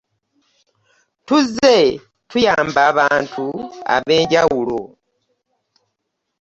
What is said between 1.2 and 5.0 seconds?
Tuzze tuyamba abantu ab'enjawulo.